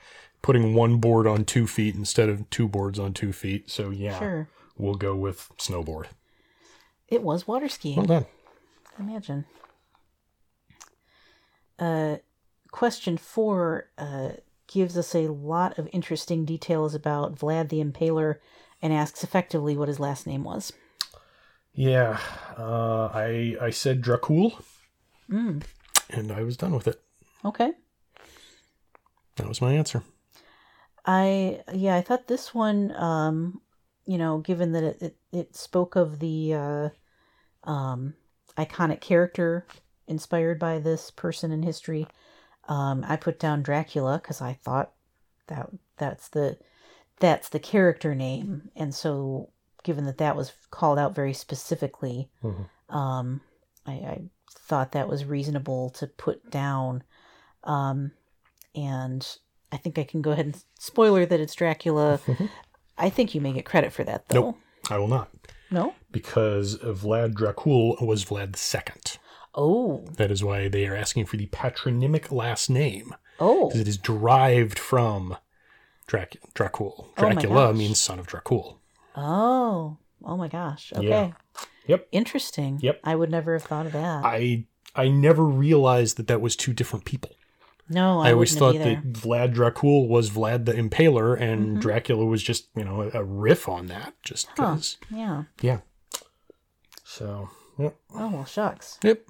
putting 0.43 0.75
one 0.75 0.99
board 0.99 1.26
on 1.26 1.45
two 1.45 1.66
feet 1.66 1.95
instead 1.95 2.28
of 2.28 2.49
two 2.50 2.69
boards 2.69 2.99
on 2.99 3.14
two 3.14 3.33
feet. 3.33 3.71
So 3.71 3.90
yeah, 3.90 4.19
Sure. 4.19 4.49
we'll 4.76 4.95
go 4.97 5.16
with 5.16 5.50
snowboard. 5.59 6.07
It 7.09 7.23
was 7.23 7.47
water 7.49 7.69
skiing. 7.69 7.97
Well 7.97 8.07
done. 8.07 8.26
Imagine. 8.99 9.47
Uh, 11.78 12.16
question 12.71 13.16
four 13.16 13.88
uh, 13.99 14.31
gives 14.66 14.97
us 14.97 15.14
a 15.14 15.28
lot 15.28 15.78
of 15.78 15.88
interesting 15.93 16.45
details 16.45 16.95
about 16.95 17.35
Vlad 17.37 17.69
the 17.69 17.83
Impaler 17.83 18.37
and 18.83 18.93
asks 18.93 19.25
effectively 19.25 19.76
what 19.76 19.88
his 19.88 19.99
last 20.00 20.26
name 20.26 20.45
was. 20.45 20.73
Yeah, 21.73 22.21
uh, 22.57 23.09
I 23.12 23.57
I 23.61 23.71
said 23.71 24.02
Dracul, 24.02 24.62
Mm, 25.28 25.62
and 26.11 26.31
I 26.31 26.43
was 26.43 26.57
done 26.57 26.73
with 26.75 26.87
it. 26.87 27.00
Okay. 27.44 27.72
That 29.36 29.48
was 29.48 29.60
my 29.60 29.72
answer. 29.72 30.02
I 31.06 31.62
yeah, 31.72 31.96
I 31.96 32.00
thought 32.02 32.28
this 32.28 32.54
one, 32.54 32.94
um, 32.96 33.60
you 34.06 34.18
know, 34.18 34.38
given 34.38 34.72
that 34.72 34.84
it, 34.84 35.02
it, 35.02 35.16
it 35.32 35.56
spoke 35.56 35.96
of 35.96 36.18
the 36.18 36.54
uh, 36.54 36.88
um, 37.64 38.14
iconic 38.56 39.00
character 39.00 39.66
inspired 40.06 40.58
by 40.58 40.78
this 40.78 41.10
person 41.10 41.50
in 41.52 41.62
history, 41.62 42.06
um, 42.68 43.04
I 43.06 43.16
put 43.16 43.38
down 43.38 43.62
Dracula 43.62 44.18
because 44.22 44.40
I 44.40 44.54
thought 44.54 44.92
that 45.48 45.68
that's 45.98 46.28
the 46.28 46.58
that's 47.20 47.48
the 47.50 47.60
character 47.60 48.14
name, 48.14 48.70
and 48.74 48.94
so 48.94 49.50
given 49.82 50.06
that 50.06 50.18
that 50.18 50.36
was 50.36 50.52
called 50.70 50.98
out 50.98 51.14
very 51.14 51.34
specifically, 51.34 52.30
Mhm. 52.42 52.68
um, 52.88 53.40
I, 53.86 53.92
I 53.92 54.22
thought 54.50 54.92
that 54.92 55.08
was 55.08 55.26
reasonable 55.26 55.90
to 55.90 56.06
put 56.06 56.50
down, 56.50 57.02
um, 57.64 58.12
and 58.75 59.26
I 59.73 59.76
think 59.76 59.99
I 59.99 60.04
can 60.04 60.23
go 60.23 60.30
ahead 60.33 60.47
and 60.47 60.64
spoiler 60.78 61.26
that 61.26 61.40
it's 61.40 61.54
Dracula. 61.54 62.21
I 62.99 63.11
think 63.11 63.35
you 63.35 63.40
may 63.40 63.52
get 63.52 63.64
credit 63.64 63.92
for 63.92 64.04
that 64.04 64.28
though. 64.28 64.40
Nope. 64.40 64.59
I 64.90 64.99
will 64.99 65.09
not, 65.09 65.30
No? 65.71 65.94
because 66.12 66.76
Vlad 66.78 67.33
Dracul 67.35 68.00
was 68.06 68.25
Vlad 68.25 68.54
II. 68.75 69.18
Oh. 69.54 70.04
That 70.16 70.30
is 70.30 70.44
why 70.44 70.68
they 70.68 70.87
are 70.87 70.94
asking 70.94 71.26
for 71.26 71.37
the 71.38 71.47
patronymic 71.47 72.30
last 72.30 72.68
name, 72.68 73.14
Oh. 73.40 73.68
because 73.68 73.80
it 73.80 73.88
is 73.88 73.97
derived 73.97 74.78
from 74.78 75.37
Drac- 76.06 76.37
Dracul. 76.54 76.92
Oh 76.99 77.12
Dracula 77.16 77.68
gosh. 77.73 77.76
means 77.78 77.99
son 77.99 78.18
of 78.18 78.26
Dracul. 78.26 78.76
Oh. 79.16 79.97
Oh 80.23 80.37
my 80.37 80.49
gosh. 80.49 80.92
Okay. 80.94 81.09
Yeah. 81.09 81.33
Yep. 81.87 82.09
Interesting. 82.12 82.78
Yep. 82.83 83.00
I 83.04 83.14
would 83.14 83.30
never 83.30 83.54
have 83.54 83.62
thought 83.62 83.87
of 83.87 83.92
that. 83.92 84.25
I 84.25 84.66
I 84.94 85.09
never 85.09 85.44
realized 85.44 86.16
that 86.18 86.26
that 86.28 86.40
was 86.40 86.56
two 86.56 86.73
different 86.73 87.04
people. 87.04 87.30
No, 87.88 88.21
I, 88.21 88.29
I, 88.29 88.33
always 88.33 88.57
thought 88.57 88.75
that 88.79 89.12
Vlad 89.12 89.55
Dracul 89.55 90.09
was 90.09 90.31
Vlad 90.31 90.64
the 90.64 90.73
Impaler, 90.73 91.38
and 91.41 91.76
Mhm. 91.76 91.81
Dracula 91.81 92.25
was 92.25 92.43
just 92.43 92.69
you 92.76 92.85
know 92.85 93.11
a, 93.12 93.23
riff 93.23 93.69
on 93.69 93.87
that, 93.87 94.14
just 94.23 94.49
Huh. 94.57 94.79
Yeah. 95.11 95.45
Yeah. 95.61 95.81
So 97.05 97.49
yep, 97.79 97.97
Oh 98.14 98.31
well 98.31 98.45
shucks. 98.45 98.99
yep. 99.03 99.25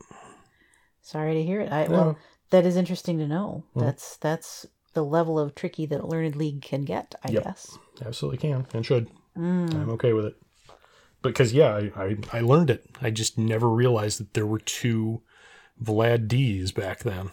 Sorry 1.03 1.35
to 1.35 1.43
hear 1.43 1.61
it. 1.61 1.73
I 1.73 1.83
Yeah. 1.83 1.89
well 1.91 2.19
that 2.51 2.65
is 2.67 2.77
interesting 2.77 3.19
to 3.19 3.27
know. 3.27 3.65
Mhm. 3.75 3.81
That's 3.81 4.17
that's 4.19 4.67
the 4.95 5.05
level 5.05 5.39
of 5.39 5.55
tricky 5.57 5.87
that 5.87 6.01
a 6.01 6.07
Learned 6.07 6.37
League 6.37 6.63
can 6.63 6.83
get, 6.85 7.15
I 7.25 7.31
Yep. 7.33 7.45
guess. 7.45 7.79
absolutely 8.05 8.39
can 8.39 8.67
and 8.73 8.87
should. 8.87 9.09
Mm. 9.37 9.75
I'm 9.75 9.91
okay 9.91 10.13
with 10.13 10.27
it. 10.27 10.37
Because 11.23 11.53
yeah, 11.53 11.75
I, 11.97 12.05
I 12.05 12.17
I 12.35 12.41
learned 12.41 12.71
it. 12.71 12.87
I 13.03 13.11
just 13.11 13.37
never 13.39 13.69
realized 13.69 14.21
that 14.21 14.35
there 14.35 14.47
were 14.47 14.61
two 14.61 15.23
Vlad 15.83 16.29
D's 16.29 16.71
back 16.71 17.01
then. 17.01 17.31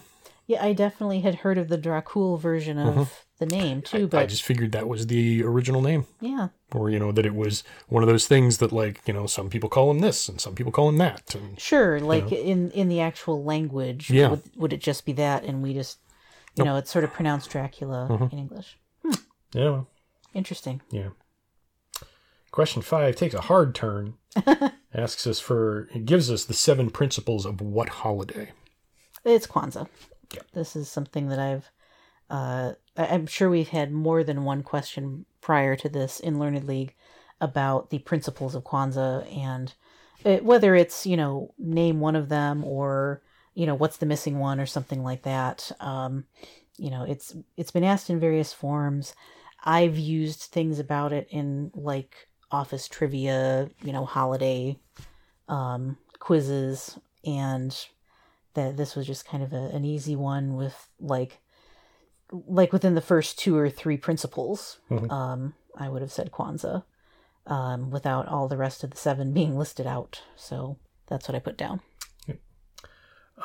Yeah, 0.52 0.64
I 0.66 0.74
definitely 0.74 1.22
had 1.22 1.36
heard 1.36 1.58
of 1.58 1.68
the 1.70 1.78
Dracul 1.78 2.40
version 2.40 2.78
of 2.78 3.26
the 3.40 3.46
name 3.46 3.82
too, 3.82 4.08
Mm-hmm. 4.08 4.18
I 4.18 4.26
just 4.26 4.44
figured 4.44 4.72
that 4.74 4.88
was 4.88 5.08
the 5.08 5.44
original 5.44 5.82
name. 5.82 6.06
yeah. 6.20 6.50
or 6.74 6.90
you 6.90 7.00
know 7.00 7.12
that 7.12 7.26
it 7.26 7.36
was 7.36 7.64
one 7.88 8.04
of 8.04 8.10
those 8.10 8.28
things 8.28 8.58
that 8.60 8.72
like 8.72 9.02
you 9.08 9.14
know 9.14 9.28
some 9.28 9.50
people 9.50 9.70
call 9.70 9.90
him 9.92 10.00
this 10.00 10.30
and 10.30 10.40
some 10.42 10.56
people 10.56 10.72
call 10.72 10.90
him 10.90 10.98
that 10.98 11.34
and 11.36 11.60
Sure, 11.60 12.00
like 12.00 12.32
in 12.32 12.72
in 12.72 12.88
the 12.90 13.02
actual 13.02 13.44
language, 13.44 14.10
Yeah. 14.10 14.30
would 14.32 14.44
would 14.56 14.74
it 14.74 14.82
just 14.82 15.06
be 15.06 15.14
that, 15.14 15.44
and 15.44 15.62
we 15.64 15.74
just, 15.74 16.00
you 16.58 16.64
know, 16.66 16.76
it's 16.78 16.92
sort 16.92 17.04
of 17.06 17.12
pronounced 17.14 17.50
Dracula 17.50 18.08
Mm-hmm. 18.10 18.34
in 18.36 18.40
English. 18.40 18.78
yeah 19.54 19.70
well, 19.70 19.88
Interesting. 20.34 20.82
yeah 20.92 21.10
question 22.52 22.82
five 22.82 23.16
takes 23.16 23.34
a 23.34 23.42
hard 23.42 23.74
turn 23.74 24.16
asks 24.94 25.26
us 25.26 25.40
for 25.40 25.88
it 25.96 26.06
gives 26.06 26.30
us 26.30 26.44
the 26.46 26.54
seven 26.54 26.90
principles 26.90 27.46
of 27.46 27.62
what 27.62 27.90
holiday 28.04 28.52
It's 29.24 29.48
Kwanzaa. 29.48 29.88
Yeah. 30.34 30.42
This 30.54 30.76
is 30.76 30.90
something 30.90 31.30
that 31.30 31.40
I've. 31.40 31.72
Uh, 32.30 32.74
I'm 32.96 33.28
sure 33.28 33.50
we've 33.50 33.70
had 33.70 33.92
more 33.92 34.24
than 34.24 34.46
one 34.46 34.64
question 34.64 35.26
prior 35.42 35.76
to 35.76 35.90
this 35.90 36.20
in 36.20 36.40
Learned 36.40 36.64
League 36.64 36.96
about 37.42 37.90
the 37.90 38.00
principles 38.00 38.56
of 38.56 38.64
Kwanzaa 38.64 39.36
and 39.36 39.74
it, 40.24 40.46
whether 40.46 40.76
it's 40.76 41.06
you 41.06 41.18
know 41.18 41.54
name 41.58 42.00
one 42.00 42.16
of 42.16 42.30
them 42.30 42.64
or 42.64 43.22
you 43.54 43.66
know 43.66 43.76
what's 43.76 43.98
the 43.98 44.06
missing 44.06 44.40
one 44.40 44.60
or 44.60 44.66
something 44.66 45.04
like 45.04 45.24
that. 45.24 45.72
Um, 45.80 46.26
you 46.78 46.90
know, 46.90 47.04
it's 47.04 47.36
it's 47.58 47.72
been 47.72 47.84
asked 47.84 48.10
in 48.10 48.20
various 48.20 48.54
forms. 48.54 49.14
I've 49.64 49.98
used 49.98 50.42
things 50.44 50.80
about 50.80 51.14
it 51.14 51.28
in 51.30 51.72
like 51.76 52.28
office 52.50 52.88
trivia, 52.88 53.70
you 53.84 53.94
know, 53.94 54.06
holiday 54.06 54.80
um, 55.48 55.98
quizzes, 56.20 56.98
and 57.26 57.76
that 58.54 58.78
this 58.78 58.96
was 58.96 59.08
just 59.08 59.26
kind 59.26 59.44
of 59.44 59.54
a, 59.54 59.68
an 59.76 59.86
easy 59.86 60.16
one 60.16 60.56
with 60.56 60.88
like 61.00 61.40
like 62.32 62.72
within 62.72 62.96
the 62.96 63.02
first 63.02 63.38
two 63.40 63.58
or 63.58 63.70
three 63.70 63.98
principles. 63.98 64.80
Mhm. 64.90 65.12
Um, 65.12 65.54
I 65.78 65.90
would 65.90 66.02
have 66.02 66.12
said 66.12 66.32
Kwanzaa, 66.32 66.84
um, 67.48 67.92
without 67.92 68.28
all 68.28 68.48
the 68.48 68.58
rest 68.58 68.84
of 68.84 68.92
the 68.92 68.98
seven 68.98 69.34
being 69.40 69.58
listed 69.58 69.86
out. 69.88 70.22
So 70.36 70.78
that's 71.08 71.28
what 71.28 71.36
I 71.36 71.40
put 71.40 71.58
down. 71.58 71.82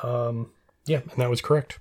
um 0.03 0.51
yeah 0.85 0.99
and 0.99 1.17
that 1.17 1.29
was 1.29 1.41
correct 1.41 1.79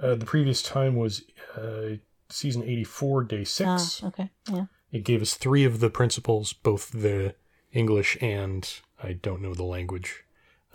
uh, 0.00 0.14
the 0.14 0.24
previous 0.26 0.62
time 0.62 0.96
was 0.96 1.22
uh, 1.56 1.96
season 2.30 2.62
84 2.62 3.24
day 3.24 3.44
6 3.44 4.02
Ah, 4.02 4.06
okay, 4.08 4.30
yeah. 4.50 4.64
it 4.90 5.04
gave 5.04 5.22
us 5.22 5.34
three 5.34 5.64
of 5.64 5.80
the 5.80 5.90
principles 5.90 6.52
both 6.52 6.90
the 6.90 7.34
english 7.72 8.16
and 8.20 8.80
i 9.02 9.12
don't 9.12 9.42
know 9.42 9.54
the 9.54 9.62
language 9.64 10.23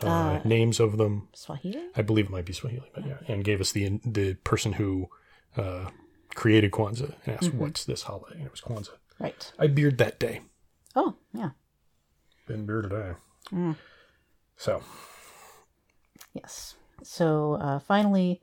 uh, 0.03 0.07
Uh, 0.07 0.41
names 0.45 0.79
of 0.79 0.97
them 0.97 1.27
Swahili. 1.33 1.81
I 1.95 2.01
believe 2.01 2.25
it 2.25 2.31
might 2.31 2.45
be 2.45 2.53
Swahili, 2.53 2.89
but 2.93 3.05
yeah, 3.05 3.17
and 3.27 3.43
gave 3.43 3.61
us 3.61 3.71
the 3.71 3.99
the 4.05 4.35
person 4.43 4.73
who 4.73 5.09
uh, 5.57 5.89
created 6.35 6.71
Kwanzaa 6.71 7.13
and 7.25 7.35
asked, 7.35 7.53
"What's 7.53 7.85
this 7.85 8.03
holiday?" 8.03 8.37
And 8.37 8.45
it 8.45 8.51
was 8.51 8.61
Kwanzaa. 8.61 8.97
Right. 9.19 9.51
I 9.59 9.67
beard 9.67 9.97
that 9.97 10.19
day. 10.19 10.41
Oh, 10.95 11.15
yeah. 11.33 11.51
Been 12.47 12.65
bearded 12.65 12.93
I. 12.93 13.15
Mm. 13.53 13.75
So 14.57 14.81
Yes. 16.33 16.75
So 17.03 17.53
uh, 17.55 17.79
finally, 17.79 18.41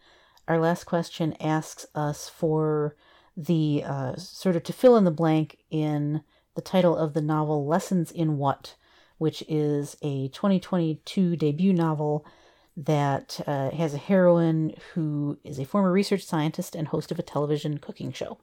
our 0.48 0.58
last 0.58 0.84
question 0.84 1.34
asks 1.40 1.86
us 1.94 2.28
for 2.28 2.96
the 3.36 3.82
uh, 3.84 4.16
sort 4.16 4.56
of 4.56 4.62
to 4.64 4.72
fill 4.72 4.96
in 4.96 5.04
the 5.04 5.10
blank 5.10 5.58
in 5.70 6.22
the 6.54 6.62
title 6.62 6.96
of 6.96 7.14
the 7.14 7.20
novel 7.20 7.66
Lessons 7.66 8.10
in 8.10 8.38
What, 8.38 8.76
which 9.18 9.42
is 9.48 9.96
a 10.02 10.28
2022 10.28 11.36
debut 11.36 11.72
novel 11.72 12.26
that 12.76 13.40
uh, 13.46 13.70
has 13.70 13.94
a 13.94 13.98
heroine 13.98 14.74
who 14.92 15.38
is 15.42 15.58
a 15.58 15.64
former 15.64 15.90
research 15.90 16.22
scientist 16.24 16.74
and 16.74 16.88
host 16.88 17.10
of 17.10 17.18
a 17.18 17.22
television 17.22 17.78
cooking 17.78 18.12
show. 18.12 18.38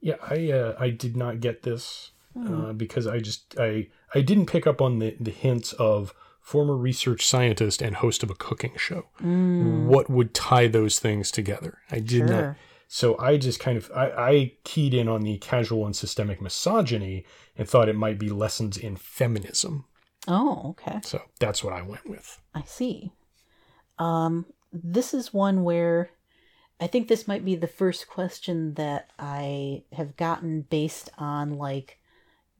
yeah, 0.00 0.16
I 0.22 0.50
uh, 0.50 0.74
I 0.78 0.90
did 0.90 1.16
not 1.16 1.40
get 1.40 1.62
this 1.62 2.12
uh, 2.38 2.72
because 2.72 3.06
I 3.06 3.18
just 3.18 3.54
I 3.58 3.88
I 4.14 4.20
didn't 4.20 4.46
pick 4.46 4.66
up 4.66 4.80
on 4.80 4.98
the 4.98 5.16
the 5.20 5.30
hints 5.30 5.72
of 5.74 6.14
former 6.40 6.76
research 6.76 7.26
scientist 7.26 7.82
and 7.82 7.96
host 7.96 8.22
of 8.22 8.30
a 8.30 8.34
cooking 8.34 8.76
show. 8.76 9.06
What 9.88 10.08
would 10.08 10.32
tie 10.32 10.68
those 10.68 10.98
things 10.98 11.30
together? 11.30 11.78
I 11.90 11.98
did 11.98 12.24
not. 12.30 12.56
So 12.88 13.18
I 13.18 13.36
just 13.36 13.60
kind 13.60 13.76
of 13.76 13.90
I, 13.94 14.10
I 14.10 14.52
keyed 14.64 14.94
in 14.94 15.08
on 15.08 15.22
the 15.22 15.38
casual 15.38 15.86
and 15.86 15.96
systemic 15.96 16.40
misogyny 16.40 17.24
and 17.56 17.68
thought 17.68 17.88
it 17.88 17.96
might 17.96 18.18
be 18.18 18.28
lessons 18.28 18.76
in 18.76 18.96
feminism. 18.96 19.84
Oh, 20.28 20.70
okay. 20.70 21.00
So 21.02 21.22
that's 21.40 21.62
what 21.62 21.72
I 21.72 21.82
went 21.82 22.08
with. 22.08 22.40
I 22.54 22.62
see. 22.62 23.12
Um, 23.98 24.46
this 24.72 25.14
is 25.14 25.32
one 25.32 25.64
where 25.64 26.10
I 26.80 26.86
think 26.86 27.08
this 27.08 27.26
might 27.26 27.44
be 27.44 27.56
the 27.56 27.66
first 27.66 28.08
question 28.08 28.74
that 28.74 29.10
I 29.18 29.84
have 29.92 30.16
gotten 30.16 30.62
based 30.62 31.10
on 31.18 31.54
like 31.54 31.98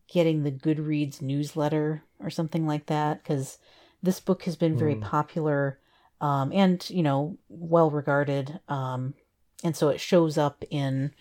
getting 0.09 0.43
the 0.43 0.53
Goodreads 0.53 1.21
newsletter 1.21 2.03
or 2.21 2.31
something 2.31 2.67
like 2.67 2.87
that 2.87 3.23
because 3.23 3.59
this 4.03 4.21
book 4.21 4.45
has 4.45 4.57
been 4.57 4.79
very 4.79 4.95
popular 4.97 5.79
um, 6.21 6.53
and 6.53 6.89
you 6.89 7.03
know 7.03 7.37
well 7.49 7.91
regarded 7.91 8.61
um, 8.69 9.15
and 9.65 9.77
so 9.77 9.89
it 9.89 10.01
shows 10.01 10.37
up 10.39 10.65
in 10.71 11.13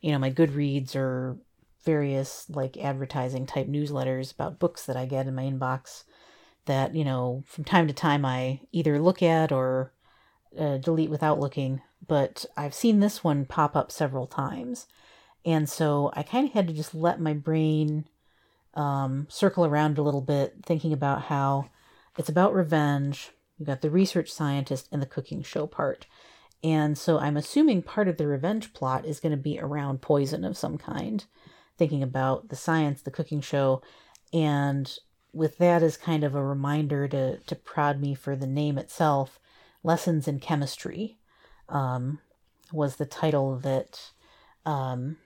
you 0.00 0.12
know 0.12 0.18
my 0.18 0.30
Goodreads 0.30 0.96
or 0.96 1.36
various 1.84 2.46
like 2.48 2.76
advertising 2.76 3.46
type 3.46 3.66
newsletters 3.66 4.32
about 4.32 4.58
books 4.58 4.86
that 4.86 4.96
I 4.96 5.06
get 5.06 5.26
in 5.26 5.34
my 5.34 5.44
inbox 5.44 6.04
that 6.66 6.94
you 6.94 7.04
know 7.04 7.42
from 7.46 7.64
time 7.64 7.86
to 7.88 7.92
time 7.92 8.24
I 8.24 8.60
either 8.72 9.00
look 9.00 9.22
at 9.22 9.52
or 9.52 9.92
uh, 10.58 10.78
delete 10.78 11.10
without 11.10 11.40
looking. 11.40 11.80
But 12.06 12.44
I've 12.56 12.74
seen 12.74 13.00
this 13.00 13.22
one 13.22 13.44
pop 13.44 13.76
up 13.76 13.92
several 13.92 14.26
times, 14.26 14.86
and 15.44 15.68
so 15.68 16.12
I 16.14 16.22
kind 16.22 16.46
of 16.46 16.52
had 16.52 16.66
to 16.68 16.74
just 16.74 16.94
let 16.94 17.20
my 17.20 17.32
brain 17.32 18.06
um, 18.74 19.26
circle 19.30 19.64
around 19.64 19.98
a 19.98 20.02
little 20.02 20.20
bit, 20.20 20.56
thinking 20.64 20.92
about 20.92 21.22
how 21.22 21.70
it's 22.18 22.28
about 22.28 22.54
revenge. 22.54 23.30
You 23.58 23.66
got 23.66 23.82
the 23.82 23.90
research 23.90 24.30
scientist 24.30 24.88
and 24.90 25.00
the 25.00 25.06
cooking 25.06 25.42
show 25.42 25.66
part, 25.66 26.06
And 26.62 26.96
so 26.96 27.18
I'm 27.18 27.36
assuming 27.36 27.82
part 27.82 28.08
of 28.08 28.16
the 28.16 28.26
revenge 28.26 28.72
plot 28.72 29.04
is 29.04 29.20
going 29.20 29.32
to 29.32 29.36
be 29.36 29.58
around 29.58 30.00
poison 30.00 30.44
of 30.44 30.56
some 30.56 30.78
kind, 30.78 31.24
thinking 31.76 32.02
about 32.02 32.48
the 32.48 32.56
science, 32.56 33.02
the 33.02 33.10
cooking 33.10 33.40
show, 33.40 33.82
and 34.32 34.96
with 35.32 35.58
that 35.58 35.82
as 35.82 35.96
kind 35.96 36.24
of 36.24 36.34
a 36.34 36.44
reminder 36.44 37.08
to, 37.08 37.38
to 37.38 37.54
prod 37.56 38.00
me 38.00 38.14
for 38.14 38.36
the 38.36 38.46
name 38.46 38.78
itself, 38.78 39.40
Lessons 39.82 40.28
in 40.28 40.38
Chemistry 40.38 41.18
um, 41.68 42.20
was 42.72 42.96
the 42.96 43.06
title 43.06 43.56
that 43.58 44.12
um, 44.64 45.16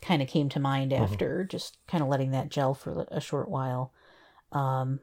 kind 0.00 0.22
of 0.22 0.28
came 0.28 0.48
to 0.48 0.58
mind 0.58 0.92
after 0.92 1.44
just 1.44 1.76
kind 1.86 2.02
of 2.02 2.08
letting 2.08 2.30
that 2.32 2.48
gel 2.48 2.74
for 2.74 3.06
a 3.10 3.20
short 3.20 3.48
while. 3.48 3.92
Um, 4.50 5.00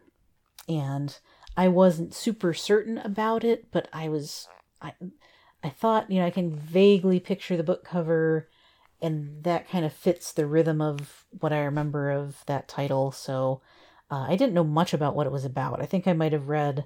and 0.67 1.17
I 1.55 1.67
wasn't 1.69 2.13
super 2.13 2.53
certain 2.53 2.97
about 2.97 3.43
it, 3.43 3.71
but 3.71 3.87
I 3.93 4.09
was 4.09 4.47
I 4.81 4.93
I 5.63 5.69
thought, 5.69 6.11
you 6.11 6.19
know, 6.19 6.25
I 6.25 6.31
can 6.31 6.55
vaguely 6.55 7.19
picture 7.19 7.57
the 7.57 7.63
book 7.63 7.83
cover 7.83 8.47
and 9.01 9.43
that 9.43 9.69
kind 9.69 9.85
of 9.85 9.93
fits 9.93 10.31
the 10.31 10.45
rhythm 10.45 10.81
of 10.81 11.25
what 11.39 11.53
I 11.53 11.59
remember 11.59 12.11
of 12.11 12.43
that 12.47 12.67
title. 12.67 13.11
So 13.11 13.61
uh, 14.09 14.25
I 14.27 14.35
didn't 14.35 14.53
know 14.53 14.63
much 14.63 14.93
about 14.93 15.15
what 15.15 15.27
it 15.27 15.31
was 15.31 15.45
about. 15.45 15.81
I 15.81 15.85
think 15.85 16.07
I 16.07 16.13
might 16.13 16.33
have 16.33 16.49
read 16.49 16.85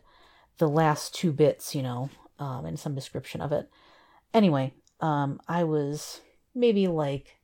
the 0.58 0.68
last 0.68 1.16
two 1.16 1.32
bits, 1.32 1.74
you 1.74 1.82
know, 1.82 2.10
um, 2.40 2.66
and 2.66 2.80
some 2.80 2.96
description 2.96 3.42
of 3.42 3.52
it. 3.52 3.70
Anyway, 4.34 4.74
um, 5.00 5.40
I 5.48 5.64
was 5.64 6.22
maybe 6.54 6.88
like 6.88 7.38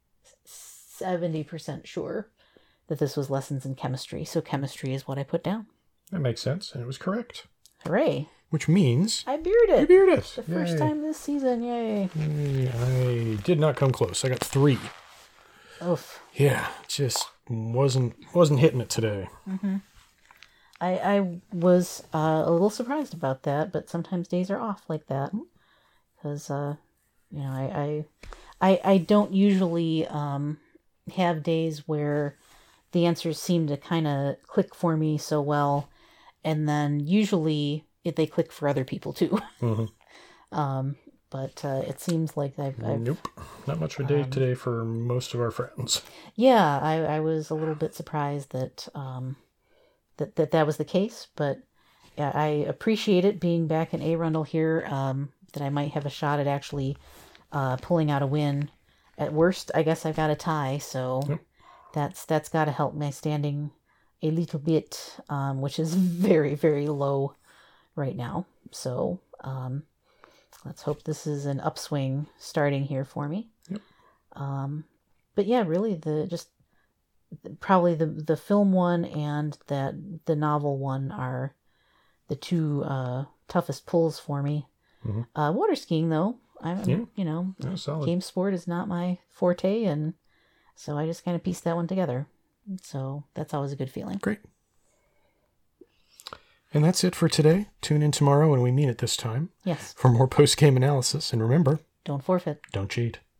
70% 0.45 1.85
sure 1.85 2.29
that 2.87 2.99
this 2.99 3.15
was 3.15 3.29
lessons 3.29 3.65
in 3.65 3.75
chemistry. 3.75 4.25
So 4.25 4.41
chemistry 4.41 4.93
is 4.93 5.07
what 5.07 5.17
I 5.17 5.23
put 5.23 5.43
down. 5.43 5.67
That 6.11 6.19
makes 6.19 6.41
sense, 6.41 6.71
and 6.71 6.81
it 6.81 6.87
was 6.87 6.97
correct. 6.97 7.47
Hooray. 7.85 8.29
Which 8.49 8.67
means 8.69 9.23
I 9.27 9.37
beard 9.37 9.69
you 9.69 9.75
it. 9.75 9.87
beard 9.87 10.09
it. 10.09 10.33
The 10.35 10.43
first 10.43 10.73
Yay. 10.73 10.79
time 10.79 11.01
this 11.01 11.17
season. 11.17 11.63
Yay. 11.63 12.09
I 12.15 13.35
did 13.43 13.59
not 13.59 13.75
come 13.75 13.91
close. 13.91 14.23
I 14.23 14.29
got 14.29 14.39
three. 14.39 14.79
Oof. 15.85 16.21
Yeah, 16.33 16.67
just 16.87 17.27
wasn't 17.49 18.15
wasn't 18.33 18.59
hitting 18.61 18.79
it 18.79 18.89
today. 18.89 19.27
Mm-hmm. 19.47 19.77
I, 20.79 20.97
I 20.97 21.39
was 21.51 22.03
uh, 22.13 22.43
a 22.45 22.51
little 22.51 22.69
surprised 22.69 23.13
about 23.13 23.43
that, 23.43 23.71
but 23.71 23.89
sometimes 23.89 24.27
days 24.27 24.51
are 24.51 24.59
off 24.59 24.83
like 24.87 25.07
that. 25.07 25.31
Because, 26.15 26.49
uh, 26.51 26.75
you 27.31 27.39
know, 27.39 27.49
I, 27.49 28.05
I, 28.61 28.69
I, 28.69 28.81
I 28.93 28.97
don't 28.99 29.33
usually 29.33 30.07
um, 30.07 30.59
have 31.15 31.41
days 31.41 31.87
where 31.87 32.37
the 32.91 33.07
answers 33.07 33.41
seem 33.41 33.65
to 33.67 33.77
kind 33.77 34.07
of 34.07 34.35
click 34.43 34.75
for 34.75 34.95
me 34.95 35.17
so 35.17 35.41
well. 35.41 35.89
And 36.43 36.69
then 36.69 36.99
usually 36.99 37.86
they 38.15 38.27
click 38.27 38.51
for 38.51 38.67
other 38.67 38.83
people 38.83 39.13
too. 39.13 39.39
Mhm. 39.61 39.89
um, 40.51 40.95
but 41.29 41.63
uh, 41.65 41.83
it 41.85 41.99
seems 41.99 42.37
like 42.37 42.57
I've, 42.57 42.81
I've 42.83 42.99
Nope, 43.01 43.27
not 43.67 43.79
much 43.79 43.99
of 43.99 44.05
a 44.05 44.07
day 44.07 44.23
today 44.29 44.53
for 44.53 44.85
most 44.85 45.33
of 45.33 45.41
our 45.41 45.51
friends. 45.51 46.01
yeah, 46.35 46.79
I, 46.81 47.17
I 47.17 47.19
was 47.19 47.49
a 47.49 47.55
little 47.55 47.75
bit 47.75 47.93
surprised 47.93 48.51
that 48.51 48.87
um, 48.95 49.35
that, 50.17 50.35
that 50.37 50.51
that 50.51 50.65
was 50.65 50.77
the 50.77 50.85
case, 50.85 51.27
but 51.35 51.59
yeah, 52.17 52.31
I 52.33 52.47
appreciate 52.47 53.25
it 53.25 53.39
being 53.39 53.67
back 53.67 53.93
in 53.93 54.01
Arundel 54.01 54.43
here. 54.43 54.87
Um, 54.89 55.29
that 55.53 55.63
I 55.63 55.69
might 55.69 55.91
have 55.91 56.05
a 56.05 56.09
shot 56.09 56.39
at 56.39 56.47
actually 56.47 56.97
uh, 57.51 57.77
pulling 57.77 58.11
out 58.11 58.21
a 58.21 58.27
win. 58.27 58.69
At 59.17 59.33
worst, 59.33 59.71
I 59.73 59.81
guess 59.83 60.05
I've 60.05 60.15
got 60.15 60.29
a 60.29 60.35
tie, 60.35 60.77
so 60.77 61.23
Yep. 61.27 61.39
that's 61.93 62.25
that's 62.25 62.49
got 62.49 62.65
to 62.65 62.71
help 62.71 62.93
my 62.95 63.09
standing 63.09 63.71
a 64.21 64.29
little 64.31 64.59
bit, 64.59 65.17
um, 65.29 65.61
which 65.61 65.79
is 65.79 65.93
very 65.95 66.55
very 66.55 66.87
low 66.87 67.33
right 67.97 68.15
now. 68.15 68.45
So 68.71 69.19
um, 69.41 69.83
let's 70.65 70.83
hope 70.83 71.03
this 71.03 71.27
is 71.27 71.45
an 71.45 71.59
upswing 71.59 72.27
starting 72.37 72.83
here 72.83 73.03
for 73.03 73.27
me. 73.27 73.49
Yep. 73.69 73.81
Um, 74.33 74.85
but 75.35 75.45
yeah, 75.47 75.63
really 75.65 75.95
the 75.95 76.27
just 76.27 76.49
probably 77.59 77.95
the 77.95 78.05
the 78.05 78.37
film 78.37 78.71
one 78.71 79.03
and 79.05 79.57
that 79.67 79.95
the 80.25 80.35
novel 80.35 80.77
one 80.77 81.11
are 81.11 81.55
the 82.27 82.35
two 82.35 82.83
uh, 82.83 83.25
toughest 83.47 83.85
pulls 83.85 84.19
for 84.19 84.41
me. 84.41 84.67
Mhm. 85.05 85.27
Uh, 85.35 85.51
water 85.53 85.75
skiing 85.75 86.09
though, 86.09 86.37
I'm 86.61 86.89
Yeah. 86.89 87.05
you 87.15 87.25
know 87.25 87.55
Yeah, 87.59 88.05
game 88.05 88.21
sport 88.21 88.53
is 88.53 88.67
not 88.67 88.87
my 88.87 89.19
forte, 89.29 89.83
and 89.83 90.13
so 90.75 90.97
I 90.97 91.05
just 91.05 91.23
kind 91.25 91.35
of 91.35 91.43
pieced 91.43 91.63
that 91.63 91.75
one 91.75 91.87
together. 91.87 92.27
So 92.81 93.23
that's 93.33 93.53
always 93.53 93.71
a 93.71 93.77
good 93.77 93.89
feeling. 93.91 94.17
Great. 94.17 94.39
And 96.77 96.85
that's 96.85 97.03
it 97.03 97.15
for 97.15 97.27
today. 97.27 97.69
Tune 97.81 98.03
in 98.03 98.11
tomorrow, 98.11 98.53
and 98.53 98.61
we 98.61 98.69
mean 98.71 98.87
it 98.87 98.99
this 98.99 99.17
time, 99.17 99.49
Yes, 99.63 99.93
for 99.97 100.09
more 100.09 100.27
post 100.37 100.57
game 100.57 100.77
analysis. 100.77 101.33
And 101.33 101.41
remember, 101.41 101.79
don't 102.05 102.23
forfeit. 102.23 102.61
don't 102.71 102.87
cheat. 102.87 103.17